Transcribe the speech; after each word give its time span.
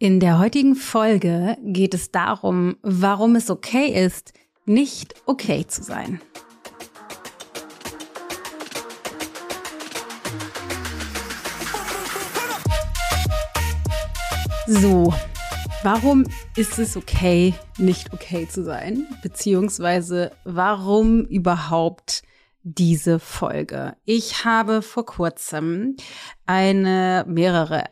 In 0.00 0.20
der 0.20 0.38
heutigen 0.38 0.76
Folge 0.76 1.56
geht 1.64 1.92
es 1.92 2.12
darum, 2.12 2.76
warum 2.82 3.34
es 3.34 3.50
okay 3.50 3.88
ist, 3.88 4.32
nicht 4.64 5.16
okay 5.26 5.66
zu 5.66 5.82
sein. 5.82 6.20
So, 14.68 15.12
warum 15.82 16.26
ist 16.54 16.78
es 16.78 16.96
okay, 16.96 17.54
nicht 17.76 18.12
okay 18.12 18.46
zu 18.46 18.62
sein? 18.62 19.04
Beziehungsweise 19.24 20.30
warum 20.44 21.24
überhaupt 21.24 22.22
diese 22.74 23.18
Folge. 23.18 23.96
Ich 24.04 24.44
habe 24.44 24.82
vor 24.82 25.06
kurzem 25.06 25.96
eine, 26.44 27.24
mehrere 27.26 27.84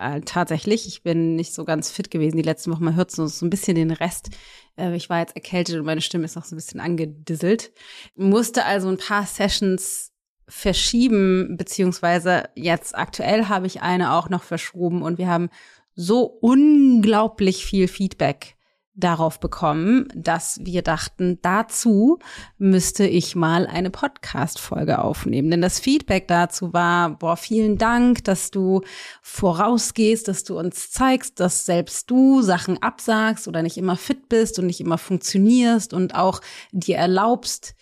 äh, 0.00 0.20
tatsächlich, 0.20 0.86
ich 0.86 1.02
bin 1.02 1.34
nicht 1.34 1.54
so 1.54 1.64
ganz 1.64 1.90
fit 1.90 2.10
gewesen 2.10 2.36
die 2.36 2.42
letzten 2.42 2.70
Wochen, 2.72 2.84
man 2.84 2.96
hört 2.96 3.10
so, 3.10 3.26
so 3.26 3.46
ein 3.46 3.50
bisschen 3.50 3.74
den 3.74 3.90
Rest. 3.90 4.30
Äh, 4.76 4.94
ich 4.96 5.08
war 5.08 5.20
jetzt 5.20 5.34
erkältet 5.34 5.76
und 5.76 5.86
meine 5.86 6.02
Stimme 6.02 6.26
ist 6.26 6.36
noch 6.36 6.44
so 6.44 6.54
ein 6.54 6.58
bisschen 6.58 6.80
angedisselt. 6.80 7.72
Musste 8.16 8.64
also 8.64 8.88
ein 8.88 8.98
paar 8.98 9.24
Sessions 9.24 10.12
verschieben, 10.46 11.56
beziehungsweise 11.56 12.50
jetzt 12.54 12.96
aktuell 12.96 13.46
habe 13.46 13.66
ich 13.66 13.82
eine 13.82 14.12
auch 14.12 14.28
noch 14.28 14.42
verschoben 14.42 15.02
und 15.02 15.18
wir 15.18 15.28
haben 15.28 15.48
so 15.94 16.24
unglaublich 16.24 17.64
viel 17.64 17.88
Feedback 17.88 18.57
darauf 18.98 19.38
bekommen, 19.38 20.08
dass 20.14 20.58
wir 20.62 20.82
dachten, 20.82 21.38
dazu 21.40 22.18
müsste 22.58 23.06
ich 23.06 23.36
mal 23.36 23.66
eine 23.66 23.90
Podcast-Folge 23.90 25.02
aufnehmen. 25.02 25.50
Denn 25.50 25.62
das 25.62 25.78
Feedback 25.78 26.26
dazu 26.26 26.72
war, 26.72 27.10
boah, 27.10 27.36
vielen 27.36 27.78
Dank, 27.78 28.24
dass 28.24 28.50
du 28.50 28.82
vorausgehst, 29.22 30.26
dass 30.26 30.44
du 30.44 30.58
uns 30.58 30.90
zeigst, 30.90 31.38
dass 31.38 31.64
selbst 31.64 32.10
du 32.10 32.42
Sachen 32.42 32.82
absagst 32.82 33.46
oder 33.46 33.62
nicht 33.62 33.78
immer 33.78 33.96
fit 33.96 34.28
bist 34.28 34.58
und 34.58 34.66
nicht 34.66 34.80
immer 34.80 34.98
funktionierst 34.98 35.94
und 35.94 36.14
auch 36.14 36.40
dir 36.72 36.96
erlaubst, 36.96 37.74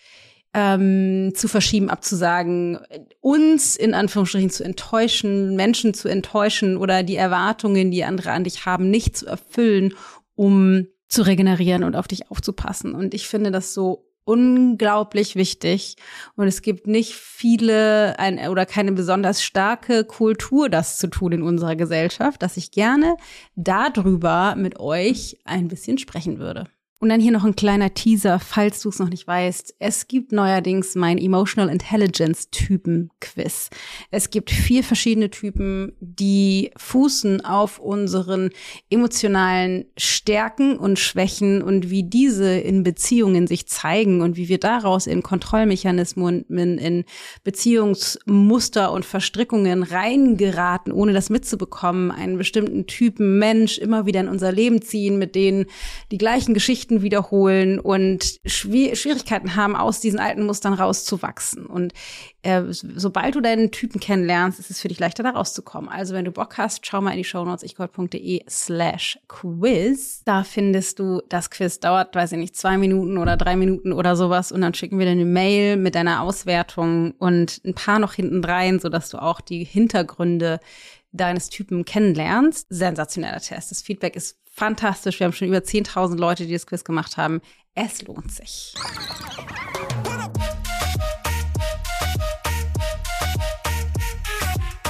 ähm, 0.53 1.33
zu 1.35 1.47
verschieben, 1.47 1.89
abzusagen, 1.89 2.79
uns 3.21 3.75
in 3.75 3.93
Anführungsstrichen 3.93 4.49
zu 4.49 4.63
enttäuschen, 4.63 5.55
Menschen 5.55 5.93
zu 5.93 6.07
enttäuschen 6.07 6.77
oder 6.77 7.03
die 7.03 7.15
Erwartungen, 7.15 7.91
die 7.91 8.03
andere 8.03 8.31
an 8.31 8.43
dich 8.43 8.65
haben, 8.65 8.89
nicht 8.89 9.17
zu 9.17 9.27
erfüllen, 9.27 9.93
um 10.35 10.87
zu 11.07 11.21
regenerieren 11.21 11.83
und 11.83 11.95
auf 11.95 12.07
dich 12.07 12.29
aufzupassen. 12.31 12.93
Und 12.93 13.13
ich 13.13 13.27
finde 13.27 13.51
das 13.51 13.73
so 13.73 14.07
unglaublich 14.27 15.35
wichtig. 15.35 15.95
Und 16.35 16.47
es 16.47 16.61
gibt 16.61 16.85
nicht 16.85 17.13
viele 17.13 18.19
ein, 18.19 18.49
oder 18.49 18.65
keine 18.65 18.91
besonders 18.91 19.41
starke 19.41 20.03
Kultur, 20.03 20.69
das 20.69 20.97
zu 20.97 21.07
tun 21.07 21.31
in 21.31 21.41
unserer 21.41 21.77
Gesellschaft, 21.77 22.43
dass 22.43 22.57
ich 22.57 22.71
gerne 22.71 23.15
darüber 23.55 24.55
mit 24.57 24.79
euch 24.79 25.37
ein 25.45 25.69
bisschen 25.69 25.97
sprechen 25.97 26.39
würde. 26.39 26.65
Und 26.99 27.09
dann 27.09 27.21
hier 27.21 27.31
noch 27.31 27.43
ein 27.43 27.55
kleiner 27.55 27.93
Teaser, 27.93 28.39
falls 28.39 28.81
du 28.81 28.89
es 28.89 28.97
noch 28.97 29.09
nicht 29.09 29.27
weißt. 29.27 29.75
Es 29.77 30.07
gibt 30.07 30.31
neuerdings 30.31 30.95
mein 30.95 31.19
Emotional 31.19 31.69
Intelligence 31.69 32.49
Typen 32.49 33.11
Quiz. 33.19 33.69
Es 34.09 34.31
gibt 34.31 34.49
vier 34.49 34.83
verschiedene 34.83 35.29
Typen, 35.29 35.93
die 35.99 36.71
fußen 36.75 37.45
auf 37.45 37.77
unseren 37.77 38.49
emotionalen 38.89 39.85
Stärken 39.95 40.75
und 40.75 40.97
Schwächen 40.97 41.61
und 41.61 41.91
wie 41.91 42.01
diese 42.01 42.57
in 42.57 42.81
Beziehungen 42.81 43.45
sich 43.45 43.67
zeigen 43.67 44.21
und 44.21 44.35
wie 44.35 44.49
wir 44.49 44.59
daraus 44.59 45.05
in 45.05 45.21
Kontrollmechanismen, 45.21 46.45
in 46.47 47.05
Beziehungsmuster 47.43 48.91
und 48.91 49.05
Verstrickungen 49.05 49.83
reingeraten, 49.83 50.91
ohne 50.91 51.13
das 51.13 51.29
mitzubekommen, 51.29 52.09
einen 52.09 52.39
bestimmten 52.39 52.87
Typen 52.87 53.37
Mensch 53.37 53.77
immer 53.77 54.07
wieder 54.07 54.21
in 54.21 54.29
unser 54.29 54.51
Leben 54.51 54.81
ziehen, 54.81 55.19
mit 55.19 55.35
denen 55.35 55.67
die 56.11 56.17
gleichen 56.17 56.55
Geschichten 56.55 56.86
Geschichten 56.87 57.01
wiederholen 57.01 57.79
und 57.79 58.39
Schwierigkeiten 58.45 59.55
haben, 59.55 59.75
aus 59.75 59.99
diesen 59.99 60.19
alten 60.19 60.45
Mustern 60.45 60.73
rauszuwachsen. 60.73 61.65
Und 61.65 61.93
äh, 62.43 62.63
sobald 62.69 63.35
du 63.35 63.41
deinen 63.41 63.71
Typen 63.71 63.99
kennenlernst, 63.99 64.59
ist 64.59 64.71
es 64.71 64.79
für 64.79 64.87
dich 64.87 64.99
leichter, 64.99 65.23
da 65.23 65.31
rauszukommen. 65.31 65.89
Also 65.89 66.13
wenn 66.13 66.25
du 66.25 66.31
Bock 66.31 66.57
hast, 66.57 66.85
schau 66.85 67.01
mal 67.01 67.11
in 67.11 67.17
die 67.17 67.23
Shownotes 67.23 67.63
ichgold.de 67.63 68.43
slash 68.49 69.19
quiz. 69.27 70.23
Da 70.23 70.43
findest 70.43 70.99
du 70.99 71.21
das 71.29 71.49
Quiz. 71.49 71.79
Dauert, 71.79 72.15
weiß 72.15 72.31
ich 72.31 72.37
nicht, 72.37 72.55
zwei 72.55 72.77
Minuten 72.77 73.17
oder 73.17 73.37
drei 73.37 73.55
Minuten 73.55 73.91
oder 73.91 74.15
sowas. 74.15 74.51
Und 74.51 74.61
dann 74.61 74.73
schicken 74.73 74.99
wir 74.99 75.05
dir 75.05 75.11
eine 75.11 75.25
Mail 75.25 75.77
mit 75.77 75.95
deiner 75.95 76.21
Auswertung 76.21 77.11
und 77.19 77.61
ein 77.65 77.75
paar 77.75 77.99
noch 77.99 78.13
hinten 78.13 78.43
rein, 78.43 78.79
sodass 78.79 79.09
du 79.09 79.21
auch 79.21 79.41
die 79.41 79.63
Hintergründe 79.63 80.59
deines 81.11 81.49
Typen 81.49 81.85
kennenlernst. 81.85 82.67
Sensationeller 82.69 83.39
Test. 83.39 83.71
Das 83.71 83.81
Feedback 83.81 84.15
ist 84.15 84.37
fantastisch. 84.57 85.19
Wir 85.19 85.25
haben 85.25 85.33
schon 85.33 85.47
über 85.47 85.59
10.000 85.59 86.17
Leute, 86.17 86.45
die 86.47 86.53
das 86.53 86.65
Quiz 86.65 86.83
gemacht 86.83 87.15
haben. 87.15 87.41
Es 87.75 88.01
lohnt 88.01 88.31
sich. 88.31 88.73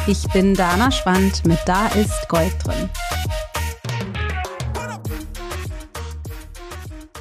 Ich 0.08 0.24
bin 0.30 0.54
Dana 0.54 0.90
Schwand 0.90 1.46
mit 1.46 1.60
Da 1.66 1.88
ist 1.88 2.30
Gold 2.30 2.54
drin. 2.64 2.90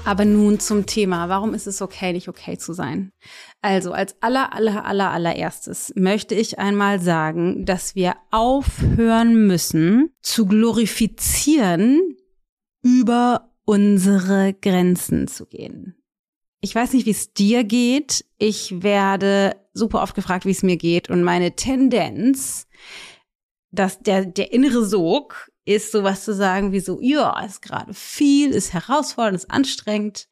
Aber 0.04 0.24
nun 0.24 0.60
zum 0.60 0.86
Thema. 0.86 1.28
Warum 1.28 1.52
ist 1.52 1.66
es 1.66 1.82
okay, 1.82 2.12
nicht 2.12 2.28
okay 2.28 2.56
zu 2.56 2.72
sein? 2.72 3.10
Also 3.60 3.90
als 3.90 4.14
aller, 4.22 4.52
aller, 4.52 4.84
aller, 4.84 5.10
allererstes 5.10 5.92
möchte 5.96 6.36
ich 6.36 6.60
einmal 6.60 7.00
sagen, 7.00 7.64
dass 7.64 7.96
wir 7.96 8.14
aufhören 8.30 9.48
müssen 9.48 10.14
zu 10.22 10.46
glorifizieren, 10.46 12.16
über 12.82 13.52
unsere 13.64 14.54
Grenzen 14.54 15.28
zu 15.28 15.46
gehen. 15.46 15.96
Ich 16.60 16.74
weiß 16.74 16.92
nicht, 16.92 17.06
wie 17.06 17.10
es 17.10 17.32
dir 17.32 17.64
geht. 17.64 18.24
Ich 18.38 18.82
werde 18.82 19.56
super 19.72 20.02
oft 20.02 20.14
gefragt, 20.14 20.46
wie 20.46 20.50
es 20.50 20.62
mir 20.62 20.76
geht. 20.76 21.10
Und 21.10 21.22
meine 21.22 21.54
Tendenz, 21.54 22.66
dass 23.70 23.98
der, 24.00 24.24
der 24.24 24.52
innere 24.52 24.84
Sog 24.84 25.50
ist 25.64 25.92
sowas 25.92 26.24
zu 26.24 26.34
sagen 26.34 26.72
wie 26.72 26.80
so, 26.80 27.00
ja, 27.00 27.40
ist 27.44 27.60
gerade 27.60 27.92
viel, 27.92 28.50
ist 28.50 28.72
herausfordernd, 28.72 29.36
ist 29.36 29.50
anstrengend. 29.50 30.28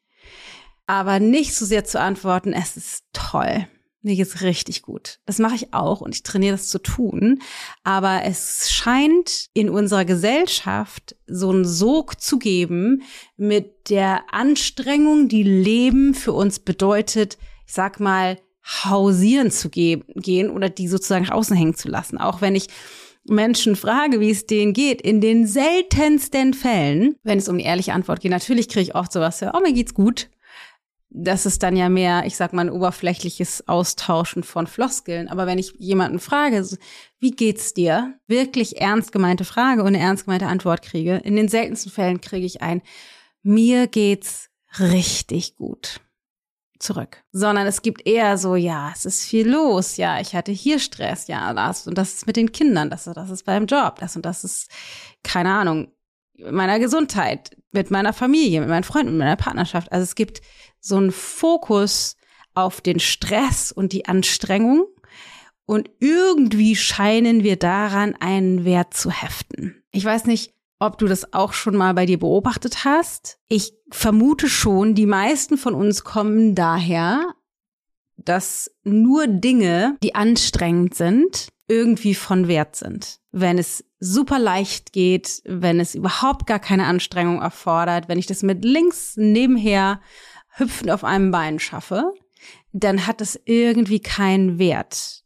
Aber 0.87 1.19
nicht 1.19 1.53
so 1.55 1.65
sehr 1.65 1.83
zu 1.83 1.99
antworten, 1.99 2.53
es 2.53 2.77
ist 2.77 3.03
toll. 3.13 3.67
Mir 4.05 4.15
geht's 4.15 4.43
richtig 4.43 4.83
gut. 4.83 5.17
Das 5.25 5.39
mache 5.39 5.55
ich 5.55 5.73
auch 5.73 5.99
und 5.99 6.13
ich 6.13 6.21
trainiere 6.21 6.51
das 6.51 6.67
zu 6.69 6.77
tun. 6.77 7.41
Aber 7.83 8.21
es 8.23 8.69
scheint 8.69 9.47
in 9.55 9.67
unserer 9.67 10.05
Gesellschaft 10.05 11.15
so 11.25 11.49
einen 11.49 11.65
Sog 11.65 12.21
zu 12.21 12.37
geben 12.37 13.01
mit 13.35 13.89
der 13.89 14.21
Anstrengung, 14.31 15.27
die 15.27 15.41
Leben 15.41 16.13
für 16.13 16.33
uns 16.33 16.59
bedeutet, 16.59 17.39
ich 17.65 17.73
sag 17.73 17.99
mal, 17.99 18.37
hausieren 18.83 19.49
zu 19.49 19.69
gehen 19.69 20.51
oder 20.51 20.69
die 20.69 20.87
sozusagen 20.87 21.31
außen 21.31 21.57
hängen 21.57 21.73
zu 21.73 21.87
lassen. 21.87 22.19
Auch 22.19 22.41
wenn 22.41 22.53
ich 22.53 22.67
Menschen 23.27 23.75
frage, 23.75 24.19
wie 24.19 24.29
es 24.29 24.45
denen 24.45 24.73
geht, 24.73 25.01
in 25.01 25.19
den 25.19 25.47
seltensten 25.47 26.53
Fällen, 26.53 27.15
wenn 27.23 27.39
es 27.39 27.49
um 27.49 27.57
die 27.57 27.63
ehrliche 27.63 27.93
Antwort 27.93 28.21
geht, 28.21 28.29
natürlich 28.29 28.69
kriege 28.69 28.83
ich 28.83 28.93
oft 28.93 29.11
sowas, 29.11 29.41
oh, 29.41 29.59
mir 29.61 29.73
geht's 29.73 29.95
gut 29.95 30.29
das 31.17 31.45
ist 31.45 31.63
dann 31.63 31.77
ja 31.77 31.87
mehr, 31.87 32.25
ich 32.25 32.35
sag 32.35 32.51
mal, 32.51 32.65
ein 32.65 32.71
oberflächliches 32.71 33.67
Austauschen 33.67 34.43
von 34.43 34.67
Floskeln. 34.67 35.29
Aber 35.29 35.47
wenn 35.47 35.57
ich 35.57 35.73
jemanden 35.77 36.19
frage, 36.19 36.65
wie 37.19 37.31
geht's 37.31 37.73
dir? 37.73 38.19
Wirklich 38.27 38.81
ernst 38.81 39.11
gemeinte 39.11 39.45
Frage 39.45 39.81
und 39.81 39.87
eine 39.87 39.99
ernst 39.99 40.25
gemeinte 40.25 40.47
Antwort 40.47 40.81
kriege. 40.81 41.15
In 41.23 41.35
den 41.35 41.47
seltensten 41.47 41.91
Fällen 41.91 42.19
kriege 42.19 42.45
ich 42.45 42.61
ein, 42.61 42.81
mir 43.43 43.87
geht's 43.87 44.49
richtig 44.77 45.55
gut 45.55 46.01
zurück. 46.79 47.23
Sondern 47.31 47.65
es 47.65 47.81
gibt 47.81 48.05
eher 48.05 48.37
so, 48.37 48.55
ja, 48.55 48.91
es 48.93 49.05
ist 49.05 49.23
viel 49.23 49.49
los, 49.49 49.95
ja, 49.95 50.19
ich 50.19 50.35
hatte 50.35 50.51
hier 50.51 50.79
Stress, 50.79 51.27
ja, 51.27 51.53
das 51.53 51.87
und 51.87 51.97
das 51.97 52.15
ist 52.15 52.27
mit 52.27 52.35
den 52.35 52.51
Kindern, 52.51 52.89
das, 52.89 53.05
das 53.05 53.29
ist 53.29 53.45
beim 53.45 53.65
Job, 53.65 53.99
das 53.99 54.17
und 54.17 54.25
das 54.25 54.43
ist, 54.43 54.69
keine 55.23 55.53
Ahnung, 55.53 55.87
meiner 56.37 56.79
Gesundheit, 56.79 57.55
mit 57.71 57.91
meiner 57.91 58.13
Familie, 58.13 58.61
mit 58.61 58.69
meinen 58.69 58.83
Freunden, 58.83 59.13
mit 59.13 59.19
meiner 59.19 59.35
Partnerschaft. 59.35 59.91
Also 59.91 60.03
es 60.03 60.15
gibt 60.15 60.41
so 60.79 60.97
einen 60.97 61.11
Fokus 61.11 62.15
auf 62.53 62.81
den 62.81 62.99
Stress 62.99 63.71
und 63.71 63.91
die 63.93 64.05
Anstrengung. 64.05 64.85
Und 65.65 65.89
irgendwie 65.99 66.75
scheinen 66.75 67.43
wir 67.43 67.57
daran 67.57 68.15
einen 68.19 68.65
Wert 68.65 68.93
zu 68.93 69.09
heften. 69.09 69.83
Ich 69.91 70.05
weiß 70.05 70.25
nicht, 70.25 70.53
ob 70.79 70.97
du 70.97 71.07
das 71.07 71.33
auch 71.33 71.53
schon 71.53 71.75
mal 71.75 71.93
bei 71.93 72.05
dir 72.05 72.19
beobachtet 72.19 72.85
hast. 72.85 73.39
Ich 73.47 73.73
vermute 73.91 74.47
schon, 74.47 74.93
die 74.93 75.05
meisten 75.05 75.57
von 75.57 75.73
uns 75.73 76.03
kommen 76.03 76.53
daher, 76.53 77.33
dass 78.17 78.71
nur 78.83 79.27
Dinge, 79.27 79.97
die 80.03 80.15
anstrengend 80.15 80.95
sind, 80.95 81.49
irgendwie 81.67 82.15
von 82.15 82.47
Wert 82.47 82.75
sind. 82.75 83.19
Wenn 83.31 83.57
es 83.57 83.83
super 83.99 84.39
leicht 84.39 84.93
geht, 84.93 85.41
wenn 85.45 85.79
es 85.79 85.95
überhaupt 85.95 86.45
gar 86.45 86.59
keine 86.59 86.85
Anstrengung 86.85 87.41
erfordert, 87.41 88.07
wenn 88.07 88.19
ich 88.19 88.27
das 88.27 88.43
mit 88.43 88.63
links 88.63 89.15
nebenher 89.17 90.01
hüpfend 90.57 90.91
auf 90.91 91.03
einem 91.03 91.31
Bein 91.31 91.59
schaffe, 91.59 92.13
dann 92.71 93.07
hat 93.07 93.21
das 93.21 93.39
irgendwie 93.45 93.99
keinen 93.99 94.59
Wert. 94.59 95.23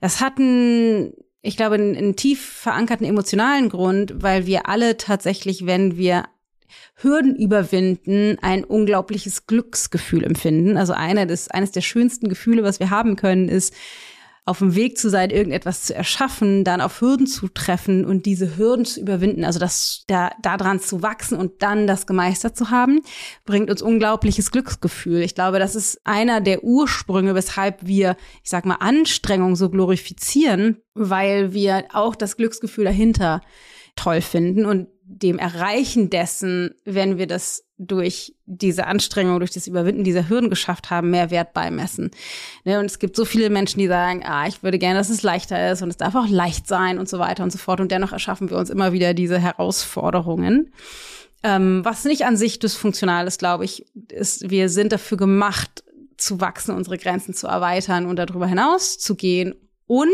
Das 0.00 0.20
hat 0.20 0.38
einen 0.38 1.12
Ich 1.42 1.56
glaube, 1.56 1.76
einen, 1.76 1.94
einen 1.96 2.16
tief 2.16 2.44
verankerten 2.44 3.06
emotionalen 3.06 3.68
Grund, 3.68 4.14
weil 4.16 4.46
wir 4.46 4.68
alle 4.68 4.96
tatsächlich, 4.96 5.66
wenn 5.66 5.96
wir 5.96 6.24
Hürden 6.96 7.36
überwinden, 7.36 8.38
ein 8.40 8.64
unglaubliches 8.64 9.46
Glücksgefühl 9.46 10.24
empfinden. 10.24 10.76
Also 10.76 10.94
einer 10.94 11.26
des, 11.26 11.48
eines 11.48 11.70
der 11.70 11.82
schönsten 11.82 12.28
Gefühle, 12.28 12.64
was 12.64 12.80
wir 12.80 12.90
haben 12.90 13.16
können, 13.16 13.48
ist, 13.48 13.74
auf 14.46 14.60
dem 14.60 14.76
Weg 14.76 14.96
zu 14.96 15.10
sein, 15.10 15.30
irgendetwas 15.30 15.82
zu 15.82 15.94
erschaffen, 15.94 16.62
dann 16.62 16.80
auf 16.80 17.00
Hürden 17.00 17.26
zu 17.26 17.48
treffen 17.48 18.04
und 18.04 18.26
diese 18.26 18.56
Hürden 18.56 18.84
zu 18.84 19.00
überwinden, 19.00 19.44
also 19.44 19.58
das 19.58 20.04
da 20.06 20.30
daran 20.40 20.78
zu 20.78 21.02
wachsen 21.02 21.36
und 21.36 21.62
dann 21.62 21.88
das 21.88 22.06
gemeistert 22.06 22.56
zu 22.56 22.70
haben, 22.70 23.00
bringt 23.44 23.70
uns 23.70 23.82
unglaubliches 23.82 24.52
Glücksgefühl. 24.52 25.22
Ich 25.22 25.34
glaube, 25.34 25.58
das 25.58 25.74
ist 25.74 26.00
einer 26.04 26.40
der 26.40 26.62
Ursprünge, 26.62 27.34
weshalb 27.34 27.84
wir, 27.84 28.16
ich 28.44 28.50
sag 28.50 28.66
mal, 28.66 28.76
Anstrengung 28.76 29.56
so 29.56 29.68
glorifizieren, 29.68 30.78
weil 30.94 31.52
wir 31.52 31.86
auch 31.92 32.14
das 32.14 32.36
Glücksgefühl 32.36 32.84
dahinter 32.84 33.42
toll 33.96 34.20
finden 34.20 34.64
und 34.64 34.86
dem 35.02 35.38
Erreichen 35.38 36.08
dessen, 36.08 36.70
wenn 36.84 37.18
wir 37.18 37.26
das 37.26 37.65
durch 37.78 38.34
diese 38.46 38.86
Anstrengung, 38.86 39.38
durch 39.38 39.50
das 39.50 39.66
Überwinden 39.66 40.04
dieser 40.04 40.28
Hürden 40.28 40.48
geschafft 40.48 40.88
haben, 40.90 41.10
mehr 41.10 41.30
Wert 41.30 41.52
beimessen. 41.52 42.10
Ne, 42.64 42.78
und 42.78 42.86
es 42.86 42.98
gibt 42.98 43.16
so 43.16 43.24
viele 43.24 43.50
Menschen, 43.50 43.78
die 43.78 43.86
sagen, 43.86 44.22
ah, 44.24 44.46
ich 44.46 44.62
würde 44.62 44.78
gerne, 44.78 44.98
dass 44.98 45.10
es 45.10 45.22
leichter 45.22 45.72
ist 45.72 45.82
und 45.82 45.90
es 45.90 45.96
darf 45.96 46.14
auch 46.14 46.28
leicht 46.28 46.66
sein 46.66 46.98
und 46.98 47.08
so 47.08 47.18
weiter 47.18 47.42
und 47.42 47.52
so 47.52 47.58
fort. 47.58 47.80
Und 47.80 47.92
dennoch 47.92 48.12
erschaffen 48.12 48.48
wir 48.48 48.56
uns 48.56 48.70
immer 48.70 48.92
wieder 48.92 49.12
diese 49.12 49.38
Herausforderungen. 49.38 50.72
Ähm, 51.42 51.84
was 51.84 52.04
nicht 52.04 52.24
an 52.24 52.36
sich 52.36 52.58
dysfunktional 52.58 53.26
ist, 53.26 53.38
glaube 53.38 53.64
ich, 53.66 53.84
ist, 54.10 54.48
wir 54.50 54.68
sind 54.68 54.92
dafür 54.92 55.18
gemacht, 55.18 55.84
zu 56.16 56.40
wachsen, 56.40 56.74
unsere 56.74 56.96
Grenzen 56.96 57.34
zu 57.34 57.46
erweitern 57.46 58.06
und 58.06 58.16
darüber 58.16 58.46
hinaus 58.46 58.98
zu 58.98 59.16
gehen. 59.16 59.54
Und 59.86 60.08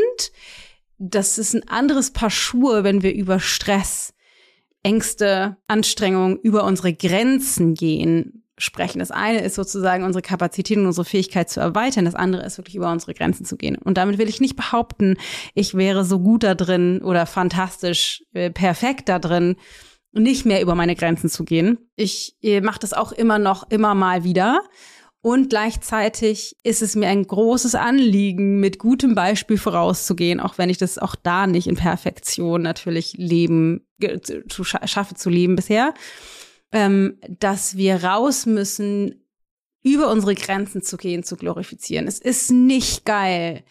das 0.99 1.39
ist 1.39 1.55
ein 1.55 1.69
anderes 1.69 2.11
Paar 2.11 2.31
Schuhe, 2.31 2.83
wenn 2.83 3.03
wir 3.03 3.15
über 3.15 3.39
Stress 3.39 4.15
Ängste, 4.83 5.57
Anstrengungen 5.69 6.39
über 6.39 6.65
unsere 6.65 6.93
Grenzen 6.93 7.75
gehen 7.75 8.43
sprechen. 8.59 8.99
Das 9.01 9.11
eine 9.11 9.41
ist 9.41 9.55
sozusagen 9.55 10.05
unsere 10.05 10.23
Kapazität 10.23 10.79
und 10.79 10.87
unsere 10.87 11.05
Fähigkeit 11.05 11.51
zu 11.51 11.61
erweitern. 11.61 12.05
Das 12.05 12.15
andere 12.15 12.45
ist 12.45 12.59
wirklich 12.59 12.77
über 12.77 12.93
unsere 12.93 13.15
Grenzen 13.15 13.45
zu 13.45 13.57
gehen. 13.57 13.77
Und 13.77 13.99
damit 13.99 14.19
will 14.19 14.29
ich 14.29 14.41
nicht 14.41 14.57
behaupten, 14.57 15.17
ich 15.55 15.75
wäre 15.75 16.05
so 16.05 16.21
gut 16.21 16.43
da 16.43 16.55
drin 16.55 17.01
oder 17.03 17.27
fantastisch 17.27 18.25
äh, 18.35 18.51
perfekt 18.51 19.09
da 19.09 19.19
drin, 19.19 19.57
nicht 20.13 20.45
mehr 20.45 20.61
über 20.61 20.75
meine 20.75 20.95
Grenzen 20.95 21.31
zu 21.31 21.45
gehen. 21.45 21.79
Ich 21.97 22.37
äh, 22.43 22.61
mache 22.61 22.79
das 22.79 22.93
auch 22.93 23.13
immer 23.13 23.39
noch, 23.39 23.71
immer 23.71 23.95
mal 23.95 24.25
wieder. 24.25 24.61
Und 25.25 25.51
gleichzeitig 25.51 26.57
ist 26.65 26.83
es 26.83 26.97
mir 26.97 27.07
ein 27.07 27.25
großes 27.25 27.77
Anliegen, 27.77 28.59
mit 28.59 28.81
gutem 28.81 29.15
Beispiel 29.15 29.57
vorauszugehen, 29.57 30.41
auch 30.41 30.59
wenn 30.59 30.69
ich 30.69 30.79
das 30.79 30.99
auch 30.99 31.15
da 31.15 31.47
nicht 31.47 31.69
in 31.69 31.77
Perfektion 31.77 32.61
natürlich 32.63 33.15
leben, 33.17 33.87
zu, 34.49 34.65
schaffe 34.65 35.15
zu 35.15 35.31
leben 35.31 35.55
bisher, 35.55 35.95
ähm, 36.73 37.19
dass 37.29 37.77
wir 37.77 38.03
raus 38.03 38.47
müssen, 38.47 39.23
über 39.85 40.11
unsere 40.11 40.35
Grenzen 40.35 40.83
zu 40.83 40.97
gehen, 40.97 41.23
zu 41.23 41.37
glorifizieren. 41.37 42.07
Es 42.07 42.19
ist 42.19 42.51
nicht 42.51 43.05
geil, 43.05 43.63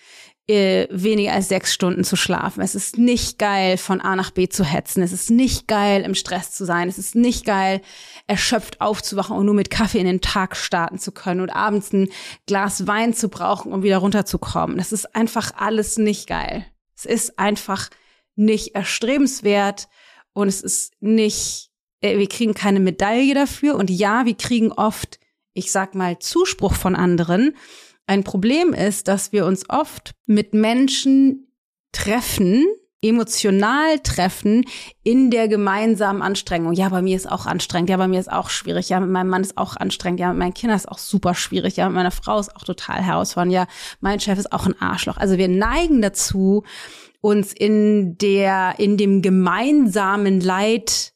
äh, 0.52 0.88
weniger 0.92 1.34
als 1.34 1.48
sechs 1.48 1.74
Stunden 1.74 2.04
zu 2.04 2.16
schlafen. 2.16 2.62
Es 2.62 2.76
ist 2.76 2.98
nicht 2.98 3.40
geil, 3.40 3.78
von 3.78 4.02
A 4.02 4.16
nach 4.16 4.32
B 4.32 4.50
zu 4.50 4.64
hetzen. 4.64 5.02
Es 5.02 5.12
ist 5.12 5.32
nicht 5.32 5.68
geil, 5.68 6.04
im 6.04 6.16
Stress 6.16 6.52
zu 6.52 6.66
sein. 6.66 6.90
Es 6.90 6.98
ist 6.98 7.16
nicht 7.16 7.46
geil, 7.46 7.82
erschöpft 8.28 8.82
aufzuwachen 8.82 9.38
und 9.38 9.46
nur 9.46 9.56
mit 9.56 9.70
Kaffee 9.70 10.00
in 10.00 10.06
den 10.06 10.22
Tag 10.22 10.56
starten 10.56 11.00
zu 11.00 11.12
können 11.12 11.42
und 11.42 11.50
abends 11.50 11.94
ein 11.94 12.10
Glas 12.46 12.86
Wein 12.88 13.14
zu 13.14 13.30
brauchen, 13.30 13.72
um 13.72 13.84
wieder 13.84 13.98
runterzukommen. 13.98 14.78
Das 14.78 14.92
ist 14.92 15.16
einfach 15.16 15.54
alles 15.56 15.98
nicht 15.98 16.28
geil. 16.28 16.66
Es 16.96 17.06
ist 17.06 17.40
einfach 17.40 17.90
nicht 18.36 18.76
erstrebenswert 18.76 19.88
und 20.34 20.48
es 20.48 20.62
ist 20.62 20.94
nicht, 21.00 21.72
äh, 22.02 22.18
wir 22.18 22.28
kriegen 22.28 22.54
keine 22.54 22.80
Medaille 22.80 23.34
dafür 23.34 23.76
und 23.76 23.90
ja, 23.90 24.26
wir 24.26 24.36
kriegen 24.36 24.72
oft, 24.72 25.20
ich 25.54 25.72
sag 25.72 25.96
mal, 25.96 26.20
Zuspruch 26.20 26.74
von 26.74 26.96
anderen, 26.96 27.56
ein 28.12 28.26
Problem 28.26 28.74
ist, 28.74 29.08
dass 29.08 29.32
wir 29.32 29.46
uns 29.46 29.70
oft 29.70 30.12
mit 30.26 30.54
Menschen 30.54 31.48
treffen, 31.94 32.66
emotional 33.02 34.00
treffen 34.00 34.66
in 35.02 35.32
der 35.32 35.48
gemeinsamen 35.48 36.22
Anstrengung. 36.22 36.74
Ja, 36.74 36.90
bei 36.90 37.02
mir 37.02 37.16
ist 37.16 37.32
auch 37.32 37.46
anstrengend. 37.46 37.90
Ja, 37.90 37.96
bei 37.96 38.10
mir 38.10 38.20
ist 38.20 38.30
auch 38.30 38.50
schwierig. 38.50 38.90
Ja, 38.90 39.00
mit 39.00 39.10
meinem 39.10 39.30
Mann 39.30 39.44
ist 39.44 39.58
auch 39.58 39.78
anstrengend. 39.78 40.20
Ja, 40.20 40.28
mit 40.28 40.40
meinen 40.40 40.54
Kindern 40.54 40.76
ist 40.76 40.90
auch 40.90 40.98
super 40.98 41.34
schwierig. 41.36 41.78
Ja, 41.78 41.88
mit 41.88 41.96
meiner 41.96 42.12
Frau 42.12 42.38
ist 42.38 42.54
auch 42.54 42.64
total 42.64 43.02
herausfordernd. 43.02 43.54
Ja, 43.54 43.66
mein 44.02 44.20
Chef 44.20 44.38
ist 44.38 44.52
auch 44.52 44.66
ein 44.66 44.80
Arschloch. 44.82 45.16
Also 45.16 45.38
wir 45.38 45.48
neigen 45.48 46.02
dazu, 46.02 46.66
uns 47.22 47.54
in 47.54 48.18
der, 48.18 48.76
in 48.78 48.98
dem 48.98 49.22
gemeinsamen 49.22 50.42
Leid 50.42 51.14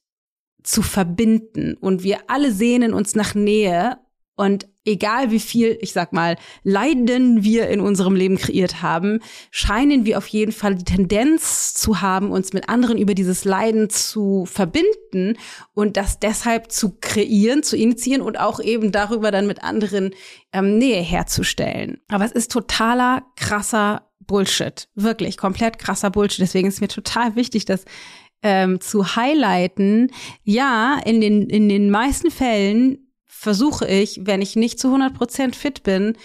zu 0.63 0.81
verbinden. 0.81 1.75
Und 1.75 2.03
wir 2.03 2.29
alle 2.29 2.53
sehnen 2.53 2.93
uns 2.93 3.15
nach 3.15 3.35
Nähe 3.35 3.97
und 4.37 4.67
egal 4.85 5.31
wie 5.31 5.39
viel, 5.39 5.77
ich 5.81 5.91
sag 5.91 6.13
mal, 6.13 6.37
Leiden 6.63 7.43
wir 7.43 7.67
in 7.69 7.79
unserem 7.79 8.15
Leben 8.15 8.37
kreiert 8.37 8.81
haben, 8.81 9.19
scheinen 9.51 10.05
wir 10.05 10.17
auf 10.17 10.27
jeden 10.27 10.51
Fall 10.51 10.75
die 10.75 10.85
Tendenz 10.85 11.73
zu 11.73 12.01
haben, 12.01 12.31
uns 12.31 12.53
mit 12.53 12.69
anderen 12.69 12.97
über 12.97 13.13
dieses 13.13 13.45
Leiden 13.45 13.89
zu 13.89 14.45
verbinden 14.45 15.37
und 15.73 15.97
das 15.97 16.19
deshalb 16.19 16.71
zu 16.71 16.97
kreieren, 17.01 17.63
zu 17.63 17.75
initiieren 17.75 18.21
und 18.21 18.39
auch 18.39 18.59
eben 18.59 18.91
darüber 18.91 19.31
dann 19.31 19.47
mit 19.47 19.63
anderen 19.63 20.11
ähm, 20.53 20.77
Nähe 20.77 21.01
herzustellen. 21.01 21.99
Aber 22.07 22.25
es 22.25 22.31
ist 22.31 22.51
totaler 22.51 23.23
krasser 23.35 24.09
Bullshit. 24.19 24.87
Wirklich, 24.95 25.37
komplett 25.37 25.79
krasser 25.79 26.09
Bullshit. 26.09 26.39
Deswegen 26.39 26.67
ist 26.67 26.81
mir 26.81 26.87
total 26.87 27.35
wichtig, 27.35 27.65
dass 27.65 27.85
ähm, 28.41 28.79
zu 28.79 29.15
highlighten, 29.15 30.11
ja, 30.43 30.99
in 31.03 31.21
den, 31.21 31.49
in 31.49 31.69
den 31.69 31.89
meisten 31.89 32.29
Fällen 32.29 33.04
versuche 33.37 33.87
ich, 33.87 34.21
wenn 34.23 34.41
ich 34.41 34.55
nicht 34.55 34.79
zu 34.79 34.87
100 34.87 35.13
Prozent 35.13 35.55
fit 35.55 35.83
bin, 35.83 36.17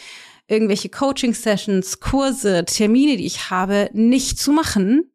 irgendwelche 0.49 0.89
Coaching-Sessions, 0.89 2.01
Kurse, 2.01 2.65
Termine, 2.65 3.17
die 3.17 3.27
ich 3.27 3.51
habe, 3.51 3.91
nicht 3.93 4.39
zu 4.39 4.53
machen, 4.53 5.11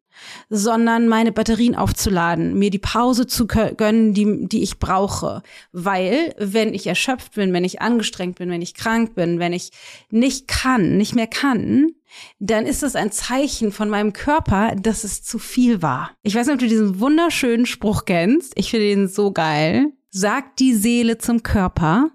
sondern 0.48 1.08
meine 1.08 1.32
Batterien 1.32 1.74
aufzuladen, 1.74 2.58
mir 2.58 2.70
die 2.70 2.78
Pause 2.78 3.26
zu 3.26 3.46
gönnen, 3.46 4.14
die, 4.14 4.46
die 4.46 4.62
ich 4.62 4.78
brauche. 4.78 5.42
Weil, 5.72 6.34
wenn 6.38 6.72
ich 6.72 6.86
erschöpft 6.86 7.34
bin, 7.34 7.52
wenn 7.52 7.64
ich 7.64 7.82
angestrengt 7.82 8.38
bin, 8.38 8.50
wenn 8.50 8.62
ich 8.62 8.74
krank 8.74 9.14
bin, 9.14 9.38
wenn 9.38 9.52
ich 9.52 9.70
nicht 10.10 10.48
kann, 10.48 10.96
nicht 10.96 11.14
mehr 11.14 11.26
kann, 11.26 11.90
dann 12.38 12.64
ist 12.64 12.82
es 12.82 12.96
ein 12.96 13.12
Zeichen 13.12 13.72
von 13.72 13.90
meinem 13.90 14.14
Körper, 14.14 14.74
dass 14.74 15.04
es 15.04 15.22
zu 15.22 15.38
viel 15.38 15.82
war. 15.82 16.12
Ich 16.22 16.34
weiß 16.34 16.46
nicht, 16.46 16.54
ob 16.54 16.60
du 16.60 16.68
diesen 16.68 16.98
wunderschönen 17.00 17.66
Spruch 17.66 18.06
kennst. 18.06 18.52
Ich 18.56 18.70
finde 18.70 18.90
ihn 18.90 19.08
so 19.08 19.32
geil 19.32 19.92
sagt 20.10 20.60
die 20.60 20.74
Seele 20.74 21.18
zum 21.18 21.42
Körper, 21.42 22.10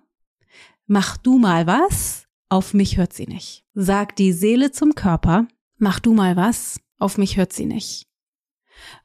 mach 0.86 1.18
du 1.18 1.38
mal 1.38 1.68
was, 1.68 2.28
auf 2.50 2.74
mich 2.74 2.98
hört 2.98 3.14
sie 3.14 3.28
nicht. 3.28 3.66
Sagt 3.74 4.20
die 4.20 4.34
Seele 4.34 4.72
zum 4.72 4.96
Körper, 4.96 5.48
mach 5.78 6.00
du 6.00 6.14
mal 6.14 6.36
was, 6.36 6.80
auf 6.98 7.18
mich 7.18 7.38
hört 7.38 7.54
sie 7.54 7.66
nicht 7.66 8.11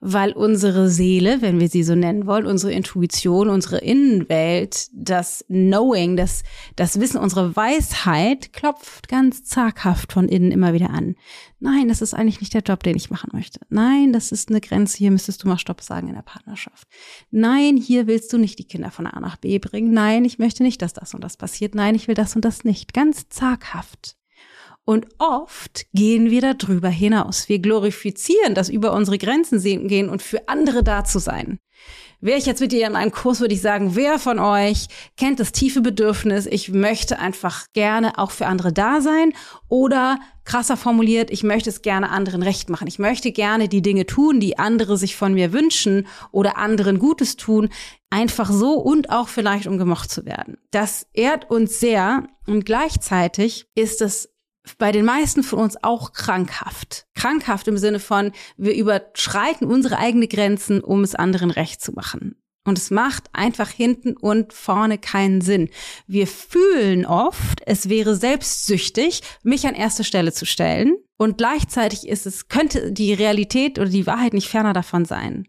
weil 0.00 0.32
unsere 0.32 0.88
Seele, 0.88 1.42
wenn 1.42 1.60
wir 1.60 1.68
sie 1.68 1.82
so 1.82 1.94
nennen 1.94 2.26
wollen, 2.26 2.46
unsere 2.46 2.72
Intuition, 2.72 3.48
unsere 3.48 3.78
Innenwelt, 3.78 4.88
das 4.92 5.44
Knowing, 5.48 6.16
das, 6.16 6.42
das 6.76 7.00
Wissen, 7.00 7.18
unsere 7.18 7.56
Weisheit 7.56 8.52
klopft 8.52 9.08
ganz 9.08 9.44
zaghaft 9.44 10.12
von 10.12 10.28
innen 10.28 10.52
immer 10.52 10.72
wieder 10.72 10.90
an. 10.90 11.16
Nein, 11.58 11.88
das 11.88 12.02
ist 12.02 12.14
eigentlich 12.14 12.40
nicht 12.40 12.54
der 12.54 12.62
Job, 12.62 12.82
den 12.82 12.96
ich 12.96 13.10
machen 13.10 13.30
möchte. 13.32 13.60
Nein, 13.70 14.12
das 14.12 14.30
ist 14.30 14.50
eine 14.50 14.60
Grenze, 14.60 14.98
hier 14.98 15.10
müsstest 15.10 15.42
du 15.42 15.48
mal 15.48 15.58
Stopp 15.58 15.80
sagen 15.80 16.08
in 16.08 16.14
der 16.14 16.22
Partnerschaft. 16.22 16.86
Nein, 17.30 17.76
hier 17.76 18.06
willst 18.06 18.32
du 18.32 18.38
nicht 18.38 18.58
die 18.58 18.66
Kinder 18.66 18.90
von 18.90 19.06
A 19.06 19.20
nach 19.20 19.36
B 19.36 19.58
bringen. 19.58 19.92
Nein, 19.92 20.24
ich 20.24 20.38
möchte 20.38 20.62
nicht, 20.62 20.82
dass 20.82 20.92
das 20.92 21.14
und 21.14 21.24
das 21.24 21.36
passiert. 21.36 21.74
Nein, 21.74 21.94
ich 21.94 22.08
will 22.08 22.14
das 22.14 22.36
und 22.36 22.44
das 22.44 22.64
nicht. 22.64 22.92
Ganz 22.92 23.28
zaghaft. 23.28 24.16
Und 24.86 25.08
oft 25.18 25.86
gehen 25.94 26.30
wir 26.30 26.54
darüber 26.54 26.88
hinaus. 26.88 27.48
Wir 27.48 27.58
glorifizieren 27.58 28.54
das 28.54 28.68
über 28.68 28.92
unsere 28.92 29.18
Grenzen 29.18 29.60
gehen 29.88 30.08
und 30.08 30.22
für 30.22 30.48
andere 30.48 30.84
da 30.84 31.02
zu 31.02 31.18
sein. 31.18 31.58
Wäre 32.20 32.38
ich 32.38 32.46
jetzt 32.46 32.60
mit 32.60 32.72
dir 32.72 32.86
in 32.86 32.96
einem 32.96 33.10
Kurs, 33.10 33.40
würde 33.40 33.52
ich 33.52 33.60
sagen, 33.60 33.94
wer 33.96 34.18
von 34.20 34.38
euch 34.38 34.86
kennt 35.18 35.38
das 35.40 35.52
tiefe 35.52 35.80
Bedürfnis, 35.82 36.46
ich 36.46 36.70
möchte 36.70 37.18
einfach 37.18 37.66
gerne 37.74 38.16
auch 38.16 38.30
für 38.30 38.46
andere 38.46 38.72
da 38.72 39.00
sein 39.00 39.32
oder 39.68 40.18
krasser 40.44 40.76
formuliert, 40.76 41.30
ich 41.30 41.42
möchte 41.42 41.68
es 41.68 41.82
gerne 41.82 42.10
anderen 42.10 42.42
recht 42.42 42.70
machen. 42.70 42.86
Ich 42.86 42.98
möchte 42.98 43.32
gerne 43.32 43.68
die 43.68 43.82
Dinge 43.82 44.06
tun, 44.06 44.38
die 44.38 44.56
andere 44.56 44.96
sich 44.96 45.16
von 45.16 45.34
mir 45.34 45.52
wünschen 45.52 46.06
oder 46.30 46.56
anderen 46.56 47.00
Gutes 47.00 47.36
tun, 47.36 47.70
einfach 48.08 48.50
so 48.50 48.74
und 48.74 49.10
auch 49.10 49.28
vielleicht 49.28 49.66
um 49.66 49.76
gemocht 49.76 50.10
zu 50.10 50.24
werden. 50.24 50.58
Das 50.70 51.06
ehrt 51.12 51.50
uns 51.50 51.80
sehr 51.80 52.28
und 52.46 52.64
gleichzeitig 52.64 53.66
ist 53.74 54.00
es 54.00 54.35
bei 54.78 54.92
den 54.92 55.04
meisten 55.04 55.42
von 55.42 55.58
uns 55.60 55.76
auch 55.82 56.12
krankhaft. 56.12 57.06
Krankhaft 57.14 57.68
im 57.68 57.78
Sinne 57.78 58.00
von, 58.00 58.32
wir 58.56 58.74
überschreiten 58.74 59.66
unsere 59.66 59.98
eigenen 59.98 60.28
Grenzen, 60.28 60.80
um 60.80 61.02
es 61.02 61.14
anderen 61.14 61.50
recht 61.50 61.80
zu 61.80 61.92
machen. 61.92 62.36
Und 62.66 62.78
es 62.78 62.90
macht 62.90 63.28
einfach 63.32 63.70
hinten 63.70 64.16
und 64.16 64.52
vorne 64.52 64.98
keinen 64.98 65.40
Sinn. 65.40 65.70
Wir 66.08 66.26
fühlen 66.26 67.06
oft, 67.06 67.60
es 67.64 67.88
wäre 67.88 68.16
selbstsüchtig, 68.16 69.22
mich 69.44 69.68
an 69.68 69.74
erste 69.74 70.02
Stelle 70.02 70.32
zu 70.32 70.44
stellen 70.44 70.96
Und 71.16 71.38
gleichzeitig 71.38 72.08
ist 72.08 72.26
es, 72.26 72.48
könnte 72.48 72.92
die 72.92 73.14
Realität 73.14 73.78
oder 73.78 73.88
die 73.88 74.06
Wahrheit 74.06 74.34
nicht 74.34 74.48
ferner 74.48 74.72
davon 74.72 75.04
sein. 75.04 75.46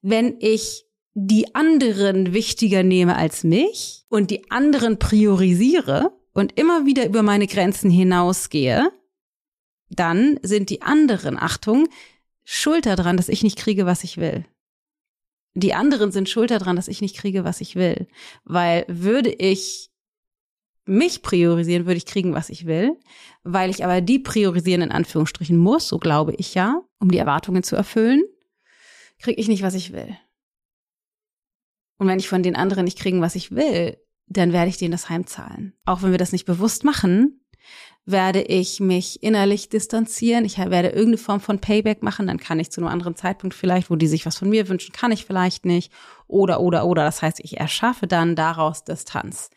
Wenn 0.00 0.36
ich 0.38 0.86
die 1.14 1.54
anderen 1.54 2.32
wichtiger 2.32 2.82
nehme 2.82 3.16
als 3.16 3.44
mich 3.44 4.04
und 4.08 4.30
die 4.30 4.50
anderen 4.50 4.98
priorisiere 4.98 6.12
und 6.34 6.58
immer 6.58 6.84
wieder 6.84 7.06
über 7.06 7.22
meine 7.22 7.46
Grenzen 7.46 7.90
hinausgehe, 7.90 8.92
dann 9.88 10.38
sind 10.42 10.68
die 10.68 10.82
anderen, 10.82 11.38
Achtung, 11.38 11.88
schuld 12.42 12.86
daran, 12.86 13.16
dass 13.16 13.28
ich 13.28 13.42
nicht 13.42 13.56
kriege, 13.56 13.86
was 13.86 14.04
ich 14.04 14.18
will. 14.18 14.44
Die 15.54 15.72
anderen 15.72 16.10
sind 16.10 16.28
schuld 16.28 16.50
daran, 16.50 16.76
dass 16.76 16.88
ich 16.88 17.00
nicht 17.00 17.16
kriege, 17.16 17.44
was 17.44 17.60
ich 17.60 17.76
will. 17.76 18.08
Weil 18.44 18.84
würde 18.88 19.30
ich 19.30 19.90
mich 20.84 21.22
priorisieren, 21.22 21.86
würde 21.86 21.96
ich 21.96 22.06
kriegen, 22.06 22.34
was 22.34 22.50
ich 22.50 22.66
will. 22.66 22.98
Weil 23.44 23.70
ich 23.70 23.84
aber 23.84 24.00
die 24.00 24.18
priorisieren 24.18 24.82
in 24.82 24.90
Anführungsstrichen 24.90 25.56
muss, 25.56 25.86
so 25.88 25.98
glaube 25.98 26.34
ich 26.34 26.54
ja, 26.54 26.82
um 26.98 27.10
die 27.10 27.18
Erwartungen 27.18 27.62
zu 27.62 27.76
erfüllen, 27.76 28.24
kriege 29.20 29.40
ich 29.40 29.46
nicht, 29.46 29.62
was 29.62 29.74
ich 29.74 29.92
will. 29.92 30.16
Und 31.98 32.08
wenn 32.08 32.18
ich 32.18 32.28
von 32.28 32.42
den 32.42 32.56
anderen 32.56 32.84
nicht 32.84 32.98
kriegen, 32.98 33.20
was 33.20 33.36
ich 33.36 33.52
will, 33.52 33.96
dann 34.26 34.52
werde 34.52 34.68
ich 34.68 34.78
denen 34.78 34.92
das 34.92 35.08
heimzahlen. 35.08 35.74
Auch 35.84 36.02
wenn 36.02 36.10
wir 36.10 36.18
das 36.18 36.32
nicht 36.32 36.44
bewusst 36.44 36.84
machen, 36.84 37.40
werde 38.06 38.42
ich 38.42 38.80
mich 38.80 39.22
innerlich 39.22 39.68
distanzieren. 39.68 40.44
Ich 40.44 40.58
werde 40.58 40.88
irgendeine 40.88 41.16
Form 41.16 41.40
von 41.40 41.58
Payback 41.58 42.02
machen. 42.02 42.26
Dann 42.26 42.38
kann 42.38 42.60
ich 42.60 42.70
zu 42.70 42.80
einem 42.80 42.88
anderen 42.88 43.16
Zeitpunkt 43.16 43.54
vielleicht, 43.54 43.90
wo 43.90 43.96
die 43.96 44.06
sich 44.06 44.26
was 44.26 44.38
von 44.38 44.50
mir 44.50 44.68
wünschen, 44.68 44.92
kann 44.92 45.12
ich 45.12 45.24
vielleicht 45.24 45.64
nicht. 45.64 45.92
Oder, 46.26 46.60
oder, 46.60 46.86
oder. 46.86 47.04
Das 47.04 47.22
heißt, 47.22 47.40
ich 47.42 47.58
erschaffe 47.58 48.06
dann 48.06 48.36
daraus 48.36 48.84
Distanz. 48.84 49.50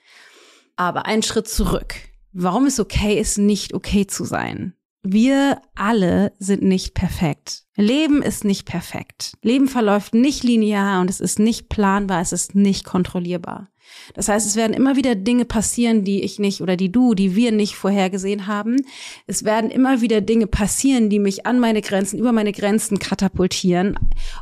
Aber 0.76 1.06
einen 1.06 1.24
Schritt 1.24 1.48
zurück. 1.48 1.96
Warum 2.32 2.66
es 2.68 2.80
okay 2.80 3.20
ist, 3.20 3.38
nicht 3.38 3.74
okay 3.74 4.08
zu 4.08 4.24
sein? 4.24 4.74
Wir 5.04 5.62
alle 5.76 6.34
sind 6.38 6.64
nicht 6.64 6.94
perfekt. 6.94 7.64
Leben 7.76 8.22
ist 8.22 8.44
nicht 8.44 8.66
perfekt. 8.66 9.34
Leben 9.42 9.68
verläuft 9.68 10.14
nicht 10.14 10.44
linear 10.44 11.02
und 11.02 11.10
es 11.10 11.20
ist 11.20 11.40
nicht 11.40 11.70
planbar, 11.70 12.22
es 12.22 12.34
ist 12.34 12.56
nicht 12.56 12.84
kontrollierbar. 12.84 13.70
Das 14.14 14.30
heißt, 14.30 14.46
es 14.46 14.56
werden 14.56 14.74
immer 14.74 14.96
wieder 14.96 15.16
Dinge 15.16 15.46
passieren, 15.46 16.04
die 16.04 16.24
ich 16.24 16.40
nicht 16.40 16.62
oder 16.62 16.78
die 16.78 16.92
du, 16.92 17.14
die 17.14 17.36
wir 17.36 17.52
nicht 17.52 17.76
vorhergesehen 17.76 18.48
haben. 18.48 18.78
Es 19.26 19.44
werden 19.44 19.70
immer 19.70 20.02
wieder 20.02 20.22
Dinge 20.22 20.48
passieren, 20.48 21.10
die 21.10 21.20
mich 21.20 21.46
an 21.46 21.60
meine 21.60 21.82
Grenzen, 21.82 22.20
über 22.20 22.32
meine 22.32 22.52
Grenzen 22.52 23.00
katapultieren. 23.00 23.98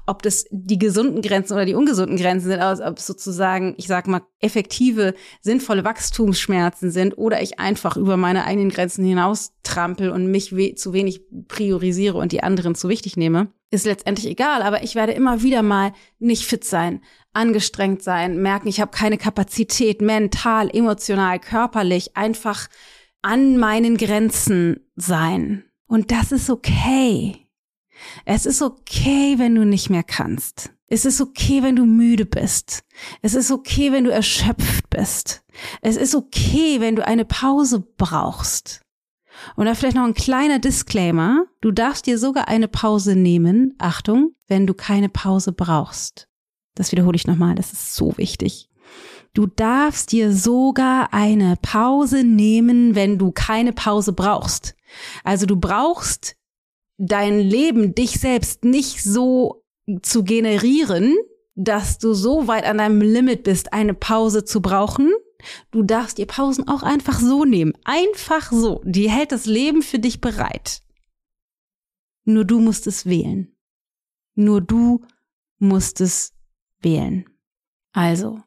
Ob 0.05 0.21
das 0.21 0.45
die 0.51 0.79
gesunden 0.79 1.21
Grenzen 1.21 1.53
oder 1.53 1.65
die 1.65 1.75
ungesunden 1.75 2.17
Grenzen 2.17 2.49
sind, 2.49 2.59
also 2.59 2.83
ob 2.83 2.97
es 2.97 3.07
sozusagen, 3.07 3.75
ich 3.77 3.87
sag 3.87 4.07
mal, 4.07 4.21
effektive, 4.39 5.15
sinnvolle 5.41 5.83
Wachstumsschmerzen 5.83 6.91
sind 6.91 7.17
oder 7.17 7.41
ich 7.41 7.59
einfach 7.59 7.97
über 7.97 8.17
meine 8.17 8.45
eigenen 8.45 8.69
Grenzen 8.69 9.05
hinaus 9.05 9.53
trampel 9.63 10.11
und 10.11 10.27
mich 10.27 10.55
we 10.55 10.75
zu 10.75 10.93
wenig 10.93 11.21
priorisiere 11.47 12.17
und 12.17 12.31
die 12.31 12.43
anderen 12.43 12.75
zu 12.75 12.89
wichtig 12.89 13.17
nehme 13.17 13.47
ist 13.75 13.85
letztendlich 13.85 14.27
egal, 14.27 14.61
aber 14.61 14.83
ich 14.83 14.95
werde 14.95 15.13
immer 15.13 15.43
wieder 15.43 15.61
mal 15.61 15.93
nicht 16.19 16.45
fit 16.45 16.63
sein, 16.63 17.01
angestrengt 17.33 18.01
sein, 18.01 18.41
merken, 18.41 18.67
ich 18.67 18.81
habe 18.81 18.91
keine 18.91 19.17
Kapazität, 19.17 20.01
mental, 20.01 20.69
emotional, 20.73 21.39
körperlich, 21.39 22.15
einfach 22.17 22.67
an 23.21 23.57
meinen 23.57 23.97
Grenzen 23.97 24.79
sein. 24.95 25.63
Und 25.87 26.11
das 26.11 26.31
ist 26.31 26.49
okay. 26.49 27.47
Es 28.25 28.45
ist 28.45 28.61
okay, 28.61 29.35
wenn 29.37 29.55
du 29.55 29.65
nicht 29.65 29.89
mehr 29.89 30.03
kannst. 30.03 30.71
Es 30.87 31.05
ist 31.05 31.19
okay, 31.19 31.63
wenn 31.63 31.75
du 31.75 31.85
müde 31.85 32.25
bist. 32.25 32.83
Es 33.21 33.33
ist 33.33 33.51
okay, 33.51 33.91
wenn 33.91 34.03
du 34.03 34.11
erschöpft 34.11 34.89
bist. 34.89 35.43
Es 35.81 35.95
ist 35.95 36.13
okay, 36.13 36.79
wenn 36.79 36.95
du 36.95 37.05
eine 37.05 37.25
Pause 37.25 37.79
brauchst. 37.97 38.84
Und 39.55 39.65
da 39.65 39.75
vielleicht 39.75 39.95
noch 39.95 40.05
ein 40.05 40.13
kleiner 40.13 40.59
Disclaimer. 40.59 41.45
Du 41.61 41.71
darfst 41.71 42.05
dir 42.05 42.17
sogar 42.17 42.47
eine 42.47 42.67
Pause 42.67 43.15
nehmen, 43.15 43.75
Achtung, 43.77 44.31
wenn 44.47 44.67
du 44.67 44.73
keine 44.73 45.09
Pause 45.09 45.51
brauchst. 45.51 46.27
Das 46.75 46.91
wiederhole 46.91 47.15
ich 47.15 47.27
nochmal, 47.27 47.55
das 47.55 47.73
ist 47.73 47.95
so 47.95 48.17
wichtig. 48.17 48.69
Du 49.33 49.47
darfst 49.47 50.11
dir 50.11 50.31
sogar 50.33 51.13
eine 51.13 51.57
Pause 51.61 52.23
nehmen, 52.23 52.95
wenn 52.95 53.17
du 53.17 53.31
keine 53.31 53.73
Pause 53.73 54.13
brauchst. 54.13 54.75
Also 55.23 55.45
du 55.45 55.57
brauchst 55.57 56.35
dein 56.97 57.39
Leben, 57.39 57.95
dich 57.95 58.19
selbst 58.19 58.63
nicht 58.63 59.03
so 59.03 59.63
zu 60.01 60.23
generieren, 60.23 61.15
dass 61.55 61.97
du 61.97 62.13
so 62.13 62.47
weit 62.47 62.65
an 62.65 62.77
deinem 62.77 63.01
Limit 63.01 63.43
bist, 63.43 63.73
eine 63.73 63.93
Pause 63.93 64.45
zu 64.45 64.61
brauchen, 64.61 65.11
Du 65.71 65.83
darfst 65.83 66.17
dir 66.17 66.25
Pausen 66.25 66.67
auch 66.67 66.83
einfach 66.83 67.19
so 67.19 67.45
nehmen. 67.45 67.73
Einfach 67.83 68.51
so. 68.51 68.81
Die 68.85 69.09
hält 69.09 69.31
das 69.31 69.45
Leben 69.45 69.81
für 69.81 69.99
dich 69.99 70.21
bereit. 70.21 70.81
Nur 72.23 72.45
du 72.45 72.59
musst 72.59 72.87
es 72.87 73.05
wählen. 73.05 73.55
Nur 74.35 74.61
du 74.61 75.05
musst 75.59 76.01
es 76.01 76.33
wählen. 76.79 77.25
Also, 77.93 78.41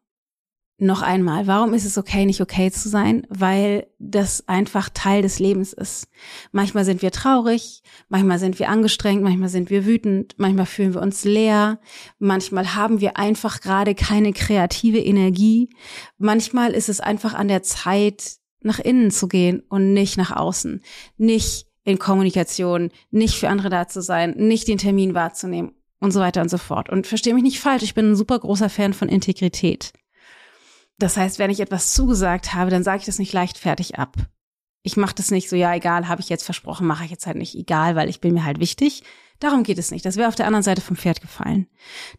noch 0.81 1.03
einmal, 1.03 1.49
warum 1.49 1.75
ist 1.75 1.85
es 1.85 1.99
okay, 1.99 2.25
nicht 2.25 2.41
okay 2.41 2.71
zu 2.71 2.89
sein? 2.89 3.27
Weil 3.29 3.89
das 3.99 4.47
einfach 4.47 4.89
Teil 4.95 5.23
des 5.23 5.41
Lebens 5.41 5.73
ist. 5.73 6.07
Manchmal 6.53 6.85
sind 6.85 7.03
wir 7.03 7.11
traurig, 7.11 7.83
manchmal 8.09 8.39
sind 8.39 8.61
wir 8.61 8.69
angestrengt, 8.69 9.23
manchmal 9.23 9.49
sind 9.49 9.71
wir 9.71 9.87
wütend, 9.87 10.37
manchmal 10.39 10.67
fühlen 10.67 10.95
wir 10.95 11.03
uns 11.03 11.25
leer, 11.25 11.81
manchmal 12.21 12.77
haben 12.77 13.01
wir 13.01 13.17
einfach 13.17 13.61
gerade 13.61 13.97
keine 13.97 14.33
kreative 14.33 15.01
Energie, 15.01 15.69
manchmal 16.17 16.71
ist 16.71 16.89
es 16.89 17.01
einfach 17.01 17.35
an 17.35 17.49
der 17.49 17.65
Zeit, 17.65 18.37
nach 18.61 18.79
innen 18.79 19.11
zu 19.11 19.29
gehen 19.29 19.63
und 19.69 19.93
nicht 19.93 20.17
nach 20.17 20.35
außen, 20.35 20.83
nicht 21.17 21.67
in 21.85 21.99
Kommunikation, 21.99 22.91
nicht 23.11 23.35
für 23.35 23.49
andere 23.49 23.71
da 23.71 23.89
zu 23.89 24.01
sein, 24.01 24.35
nicht 24.37 24.69
den 24.69 24.79
Termin 24.79 25.15
wahrzunehmen 25.15 25.73
und 26.01 26.13
so 26.13 26.21
weiter 26.21 26.43
und 26.43 26.51
so 26.51 26.59
fort. 26.59 26.89
Und 26.89 27.07
verstehe 27.07 27.35
mich 27.35 27.43
nicht 27.43 27.61
falsch, 27.61 27.83
ich 27.83 27.95
bin 27.95 28.11
ein 28.11 28.17
super 28.17 28.39
großer 28.39 28.69
Fan 28.69 28.93
von 28.93 29.09
Integrität. 29.09 29.93
Das 30.99 31.17
heißt, 31.17 31.39
wenn 31.39 31.51
ich 31.51 31.61
etwas 31.61 31.93
zugesagt 31.95 32.55
habe, 32.55 32.71
dann 32.71 32.83
sage 32.83 32.99
ich 32.99 33.07
das 33.07 33.19
nicht 33.19 33.33
leichtfertig 33.33 33.99
ab. 33.99 34.17
Ich 34.83 34.97
mache 34.97 35.15
das 35.15 35.31
nicht 35.31 35.49
so, 35.49 35.57
ja, 35.57 35.75
egal, 35.75 36.09
habe 36.09 36.21
ich 36.21 36.29
jetzt 36.29 36.45
versprochen, 36.45 36.87
mache 36.87 37.05
ich 37.05 37.11
jetzt 37.11 37.27
halt 37.27 37.37
nicht 37.37 37.55
egal, 37.55 37.95
weil 37.95 38.09
ich 38.09 38.21
bin 38.21 38.35
mir 38.35 38.45
halt 38.45 38.61
wichtig. 38.61 39.03
Darum 39.41 39.63
geht 39.63 39.79
es 39.79 39.93
nicht. 39.93 40.05
Das 40.05 40.17
wäre 40.17 40.27
auf 40.27 40.35
der 40.35 40.47
anderen 40.47 40.65
Seite 40.65 40.81
vom 40.81 40.97
Pferd 40.97 41.21
gefallen. 41.21 41.69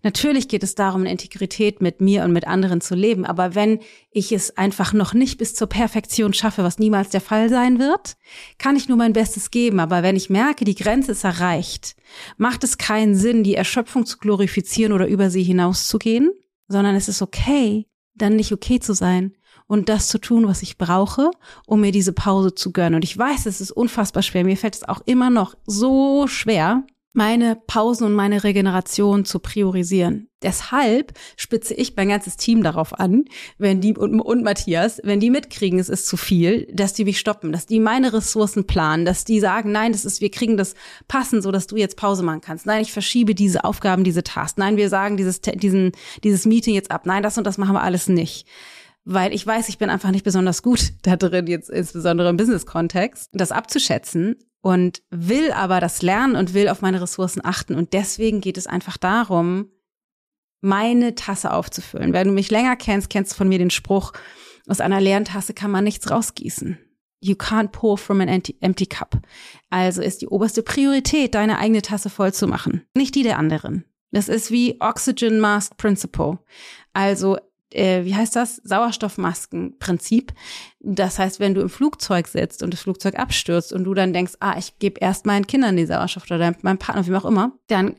Natürlich 0.04 0.48
geht 0.48 0.64
es 0.64 0.76
darum, 0.76 1.02
eine 1.02 1.12
Integrität 1.12 1.82
mit 1.82 2.00
mir 2.00 2.24
und 2.24 2.32
mit 2.32 2.48
anderen 2.48 2.80
zu 2.80 2.96
leben. 2.96 3.26
Aber 3.26 3.56
wenn 3.56 3.80
ich 4.10 4.32
es 4.32 4.56
einfach 4.58 4.94
noch 4.94 5.14
nicht 5.14 5.38
bis 5.38 5.54
zur 5.54 5.68
Perfektion 5.68 6.32
schaffe, 6.32 6.64
was 6.64 6.80
niemals 6.80 7.10
der 7.10 7.20
Fall 7.20 7.50
sein 7.50 7.78
wird, 7.78 8.16
kann 8.58 8.78
ich 8.78 8.88
nur 8.88 8.98
mein 8.98 9.12
Bestes 9.12 9.52
geben. 9.52 9.82
Aber 9.82 10.02
wenn 10.02 10.16
ich 10.16 10.30
merke, 10.30 10.64
die 10.64 10.76
Grenze 10.76 11.12
ist 11.12 11.26
erreicht, 11.26 11.98
macht 12.38 12.64
es 12.64 12.78
keinen 12.78 13.16
Sinn, 13.16 13.44
die 13.44 13.56
Erschöpfung 13.56 14.06
zu 14.06 14.18
glorifizieren 14.18 14.94
oder 14.94 15.08
über 15.08 15.30
sie 15.30 15.44
hinauszugehen, 15.44 16.32
sondern 16.70 16.96
es 16.96 17.10
ist 17.10 17.22
okay, 17.22 17.89
dann 18.22 18.36
nicht 18.36 18.52
okay 18.52 18.80
zu 18.80 18.94
sein 18.94 19.34
und 19.68 19.90
das 19.90 20.08
zu 20.08 20.20
tun, 20.20 20.48
was 20.48 20.64
ich 20.64 20.78
brauche, 20.78 21.30
um 21.68 21.82
mir 21.82 21.92
diese 21.92 22.14
Pause 22.14 22.56
zu 22.56 22.72
gönnen. 22.72 22.96
Und 22.96 23.04
ich 23.04 23.18
weiß, 23.18 23.46
es 23.46 23.62
ist 23.62 23.72
unfassbar 23.72 24.24
schwer. 24.24 24.44
Mir 24.44 24.58
fällt 24.58 24.76
es 24.76 24.88
auch 24.88 25.02
immer 25.06 25.30
noch 25.30 25.56
so 25.66 26.28
schwer, 26.28 26.84
meine 27.12 27.56
Pausen 27.56 28.06
und 28.06 28.14
meine 28.14 28.44
Regeneration 28.44 29.26
zu 29.26 29.40
priorisieren. 29.40 30.30
Deshalb 30.42 31.14
spitze 31.36 31.74
ich 31.74 31.96
mein 31.96 32.10
ganzes 32.10 32.38
Team 32.38 32.64
darauf 32.64 32.98
an, 32.98 33.26
wenn 33.58 33.82
die 33.82 33.96
und, 33.98 34.22
und, 34.22 34.44
Matthias, 34.44 35.02
wenn 35.04 35.20
die 35.20 35.32
mitkriegen, 35.32 35.80
es 35.80 35.90
ist 35.90 36.08
zu 36.08 36.18
viel, 36.18 36.68
dass 36.72 36.94
die 36.94 37.04
mich 37.04 37.20
stoppen, 37.20 37.52
dass 37.52 37.66
die 37.66 37.80
meine 37.80 38.14
Ressourcen 38.14 38.68
planen, 38.68 39.06
dass 39.06 39.26
die 39.26 39.40
sagen, 39.40 39.72
nein, 39.72 39.92
das 39.92 40.06
ist, 40.06 40.22
wir 40.22 40.32
kriegen 40.32 40.56
das 40.56 40.76
passend, 41.08 41.44
so 41.44 41.52
dass 41.52 41.68
du 41.68 41.76
jetzt 41.76 41.98
Pause 41.98 42.24
machen 42.24 42.42
kannst. 42.42 42.66
Nein, 42.66 42.84
ich 42.84 42.94
verschiebe 42.94 43.36
diese 43.36 43.64
Aufgaben, 43.64 44.04
diese 44.04 44.24
Tasks. 44.24 44.58
Nein, 44.58 44.78
wir 44.78 44.90
sagen 44.90 45.18
dieses, 45.18 45.42
diesen, 45.42 45.92
dieses 46.24 46.46
Meeting 46.46 46.76
jetzt 46.76 46.92
ab. 46.92 47.06
Nein, 47.06 47.24
das 47.24 47.38
und 47.38 47.46
das 47.46 47.58
machen 47.58 47.74
wir 47.74 47.82
alles 47.82 48.08
nicht 48.08 48.46
weil 49.06 49.34
ich 49.34 49.48
weiß, 49.48 49.70
ich 49.70 49.80
bin 49.80 49.90
einfach 49.90 50.12
nicht 50.12 50.24
besonders 50.24 50.62
gut 50.62 50.92
da 51.02 51.16
drin, 51.16 51.48
jetzt 51.48 51.70
insbesondere 51.70 52.30
im 52.30 52.38
Business-Kontext, 52.38 53.30
das 53.34 53.52
abzuschätzen 53.52 54.36
und 54.62 55.02
will 55.10 55.52
aber 55.52 55.80
das 55.80 56.02
lernen 56.02 56.36
und 56.36 56.54
will 56.54 56.70
auf 56.70 56.82
meine 56.82 57.02
Ressourcen 57.02 57.44
achten. 57.44 57.76
Und 57.76 57.94
deswegen 57.94 58.42
geht 58.42 58.58
es 58.58 58.68
einfach 58.68 58.98
darum, 58.98 59.70
meine 60.62 61.16
Tasse 61.16 61.54
aufzufüllen. 61.54 62.14
Wenn 62.14 62.28
du 62.28 62.34
mich 62.34 62.52
länger 62.52 62.76
kennst, 62.76 63.10
kennst 63.10 63.32
du 63.32 63.38
von 63.38 63.48
mir 63.48 63.60
den 63.60 63.70
Spruch, 63.70 64.14
aus 64.68 64.82
einer 64.82 65.02
leeren 65.02 65.26
Tasse 65.26 65.54
kann 65.54 65.72
man 65.72 65.84
nichts 65.84 66.12
rausgießen. 66.12 66.78
You 67.22 67.36
can't 67.36 67.70
pour 67.70 67.98
from 67.98 68.22
an 68.22 68.28
empty, 68.28 68.56
empty 68.62 68.86
cup. 68.86 69.20
Also 69.70 70.02
ist 70.02 70.22
die 70.22 70.28
oberste 70.28 70.64
Priorität, 70.64 71.36
deine 71.36 71.58
eigene 71.58 71.82
Tasse 71.82 72.10
voll 72.10 72.34
zu 72.34 72.48
machen, 72.48 72.86
nicht 72.94 73.16
die 73.16 73.24
der 73.24 73.38
anderen. 73.38 73.86
Das 74.12 74.30
ist 74.30 74.52
wie 74.52 74.80
Oxygen 74.80 75.40
Mask 75.40 75.78
Principle. 75.78 76.40
Also 76.94 77.38
äh, 77.74 78.04
wie 78.06 78.16
heißt 78.16 78.36
das, 78.36 78.58
Sauerstoffmaskenprinzip. 78.64 80.34
Das 80.80 81.20
heißt, 81.20 81.40
wenn 81.40 81.54
du 81.54 81.62
im 81.62 81.70
Flugzeug 81.70 82.28
sitzt 82.28 82.64
und 82.64 82.74
das 82.74 82.82
Flugzeug 82.82 83.18
abstürzt 83.18 83.74
und 83.74 83.84
du 83.84 83.94
dann 83.94 84.14
denkst, 84.14 84.34
ah, 84.40 84.58
ich 84.58 84.80
gebe 84.80 85.00
erst 85.00 85.26
meinen 85.26 85.48
Kindern 85.48 85.78
die 85.78 85.86
Sauerstoff 85.86 86.24
oder 86.30 86.56
meinem 86.62 86.78
Partner, 86.78 87.06
wie 87.06 87.16
auch 87.16 87.26
immer, 87.26 87.54
dann 87.68 87.96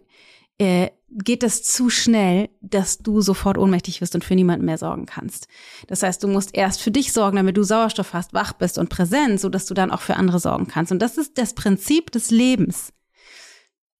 äh, 0.58 0.90
geht 1.10 1.42
es 1.42 1.62
zu 1.62 1.90
schnell, 1.90 2.50
dass 2.60 2.98
du 2.98 3.20
sofort 3.20 3.58
ohnmächtig 3.58 4.00
wirst 4.00 4.14
und 4.14 4.24
für 4.24 4.34
niemanden 4.34 4.64
mehr 4.64 4.78
sorgen 4.78 5.06
kannst. 5.06 5.48
Das 5.88 6.02
heißt, 6.02 6.22
du 6.22 6.28
musst 6.28 6.54
erst 6.54 6.80
für 6.80 6.90
dich 6.90 7.12
sorgen, 7.12 7.36
damit 7.36 7.56
du 7.56 7.64
Sauerstoff 7.64 8.12
hast, 8.12 8.32
wach 8.32 8.52
bist 8.52 8.78
und 8.78 8.90
präsent, 8.90 9.40
so 9.40 9.48
dass 9.48 9.66
du 9.66 9.74
dann 9.74 9.90
auch 9.90 10.02
für 10.02 10.16
andere 10.16 10.38
sorgen 10.38 10.68
kannst. 10.68 10.92
Und 10.92 11.00
das 11.00 11.18
ist 11.18 11.38
das 11.38 11.54
Prinzip 11.54 12.12
des 12.12 12.30
Lebens. 12.30 12.92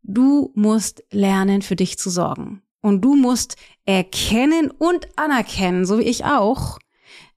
Du 0.03 0.53
musst 0.55 1.03
lernen, 1.11 1.63
für 1.63 1.77
dich 1.77 1.99
zu 1.99 2.11
sorgen. 2.11 2.63
Und 2.81 3.03
du 3.03 3.15
musst 3.15 3.57
erkennen 3.85 4.71
und 4.71 5.09
anerkennen, 5.19 5.85
so 5.85 5.99
wie 5.99 6.05
ich 6.05 6.25
auch, 6.25 6.79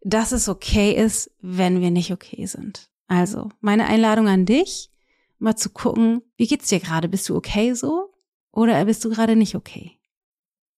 dass 0.01 0.31
es 0.31 0.49
okay 0.49 0.93
ist, 0.93 1.31
wenn 1.41 1.81
wir 1.81 1.91
nicht 1.91 2.11
okay 2.11 2.45
sind. 2.45 2.89
Also, 3.07 3.49
meine 3.61 3.85
Einladung 3.87 4.27
an 4.27 4.45
dich, 4.45 4.89
mal 5.39 5.55
zu 5.55 5.69
gucken, 5.69 6.21
wie 6.37 6.47
geht's 6.47 6.69
dir 6.69 6.79
gerade? 6.79 7.09
Bist 7.09 7.27
du 7.29 7.35
okay 7.35 7.73
so? 7.73 8.13
Oder 8.51 8.85
bist 8.85 9.03
du 9.03 9.09
gerade 9.09 9.35
nicht 9.35 9.55
okay? 9.55 9.99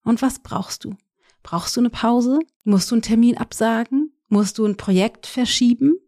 Und 0.04 0.22
was 0.22 0.40
brauchst 0.40 0.84
du? 0.84 0.96
Brauchst 1.44 1.76
du 1.76 1.82
eine 1.82 1.90
Pause? 1.90 2.40
Musst 2.64 2.90
du 2.90 2.96
einen 2.96 3.02
Termin 3.02 3.38
absagen? 3.38 4.12
Musst 4.28 4.58
du 4.58 4.66
ein 4.66 4.78
Projekt 4.78 5.28
verschieben? 5.28 6.00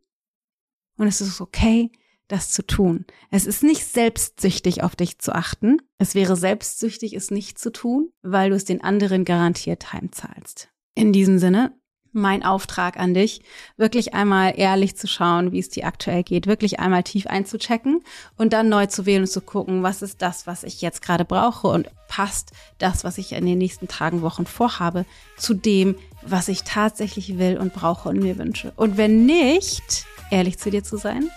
Und 0.97 1.07
es 1.07 1.21
ist 1.21 1.41
okay, 1.41 1.91
das 2.27 2.51
zu 2.51 2.65
tun. 2.65 3.05
Es 3.31 3.45
ist 3.45 3.63
nicht 3.63 3.85
selbstsüchtig, 3.85 4.83
auf 4.83 4.95
dich 4.95 5.19
zu 5.19 5.33
achten. 5.33 5.81
Es 5.97 6.15
wäre 6.15 6.35
selbstsüchtig, 6.35 7.13
es 7.13 7.31
nicht 7.31 7.57
zu 7.57 7.71
tun, 7.71 8.09
weil 8.21 8.49
du 8.49 8.55
es 8.55 8.65
den 8.65 8.83
anderen 8.83 9.25
garantiert 9.25 9.93
heimzahlst. 9.93 10.69
In 10.95 11.13
diesem 11.13 11.39
Sinne, 11.39 11.73
mein 12.17 12.43
Auftrag 12.43 12.97
an 12.97 13.13
dich, 13.13 13.41
wirklich 13.77 14.13
einmal 14.13 14.53
ehrlich 14.57 14.97
zu 14.97 15.07
schauen, 15.07 15.51
wie 15.51 15.59
es 15.59 15.69
dir 15.69 15.85
aktuell 15.85 16.23
geht, 16.23 16.47
wirklich 16.47 16.79
einmal 16.79 17.03
tief 17.03 17.27
einzuchecken 17.27 18.01
und 18.37 18.53
dann 18.53 18.69
neu 18.69 18.87
zu 18.87 19.05
wählen 19.05 19.23
und 19.23 19.27
zu 19.27 19.41
gucken, 19.41 19.83
was 19.83 20.01
ist 20.01 20.21
das, 20.21 20.47
was 20.47 20.63
ich 20.63 20.81
jetzt 20.81 21.01
gerade 21.01 21.25
brauche 21.25 21.67
und 21.67 21.89
passt 22.07 22.51
das, 22.79 23.03
was 23.03 23.17
ich 23.17 23.33
in 23.33 23.45
den 23.45 23.57
nächsten 23.57 23.87
Tagen, 23.87 24.21
Wochen 24.21 24.45
vorhabe, 24.45 25.05
zu 25.37 25.53
dem, 25.53 25.95
was 26.23 26.47
ich 26.47 26.63
tatsächlich 26.63 27.37
will 27.37 27.57
und 27.57 27.73
brauche 27.73 28.09
und 28.09 28.19
mir 28.19 28.37
wünsche. 28.37 28.73
Und 28.75 28.97
wenn 28.97 29.25
nicht, 29.25 30.05
ehrlich 30.31 30.57
zu 30.57 30.71
dir 30.71 30.83
zu 30.83 30.97
sein 30.97 31.29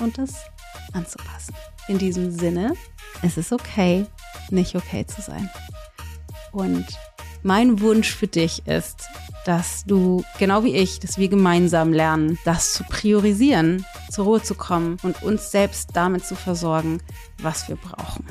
und 0.00 0.18
das 0.18 0.34
anzupassen. 0.92 1.54
In 1.88 1.98
diesem 1.98 2.30
Sinne, 2.30 2.74
es 3.22 3.36
ist 3.36 3.52
okay, 3.52 4.06
nicht 4.50 4.74
okay 4.74 5.06
zu 5.06 5.20
sein. 5.20 5.50
Und 6.52 6.86
mein 7.42 7.80
Wunsch 7.80 8.14
für 8.14 8.26
dich 8.26 8.66
ist, 8.66 9.08
dass 9.44 9.84
du, 9.84 10.24
genau 10.38 10.64
wie 10.64 10.74
ich, 10.74 11.00
dass 11.00 11.18
wir 11.18 11.28
gemeinsam 11.28 11.92
lernen, 11.92 12.38
das 12.44 12.72
zu 12.72 12.84
priorisieren, 12.84 13.84
zur 14.10 14.24
Ruhe 14.24 14.42
zu 14.42 14.54
kommen 14.54 14.96
und 15.02 15.22
uns 15.22 15.50
selbst 15.50 15.90
damit 15.92 16.24
zu 16.24 16.34
versorgen, 16.34 17.02
was 17.42 17.68
wir 17.68 17.76
brauchen. 17.76 18.24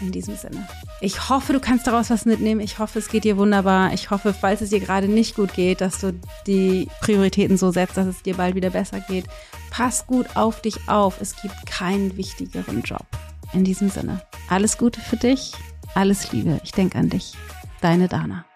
In 0.00 0.12
diesem 0.12 0.36
Sinne. 0.36 0.68
Ich 1.00 1.28
hoffe, 1.28 1.52
du 1.52 1.60
kannst 1.60 1.86
daraus 1.86 2.10
was 2.10 2.24
mitnehmen. 2.24 2.60
Ich 2.60 2.78
hoffe, 2.78 2.98
es 3.00 3.08
geht 3.08 3.24
dir 3.24 3.36
wunderbar. 3.36 3.92
Ich 3.92 4.10
hoffe, 4.10 4.32
falls 4.32 4.60
es 4.60 4.70
dir 4.70 4.80
gerade 4.80 5.08
nicht 5.08 5.34
gut 5.34 5.54
geht, 5.54 5.80
dass 5.80 6.00
du 6.00 6.12
die 6.46 6.88
Prioritäten 7.00 7.56
so 7.56 7.72
setzt, 7.72 7.96
dass 7.96 8.06
es 8.06 8.22
dir 8.22 8.36
bald 8.36 8.54
wieder 8.54 8.70
besser 8.70 9.00
geht. 9.00 9.24
Pass 9.70 10.06
gut 10.06 10.26
auf 10.34 10.62
dich 10.62 10.88
auf. 10.88 11.20
Es 11.20 11.40
gibt 11.40 11.66
keinen 11.66 12.16
wichtigeren 12.16 12.82
Job. 12.82 13.06
In 13.52 13.64
diesem 13.64 13.88
Sinne. 13.88 14.22
Alles 14.48 14.78
Gute 14.78 15.00
für 15.00 15.16
dich. 15.16 15.52
Alles 15.94 16.32
Liebe. 16.32 16.60
Ich 16.62 16.72
denke 16.72 16.98
an 16.98 17.08
dich. 17.08 17.32
Deine 17.80 18.08
Dana. 18.08 18.47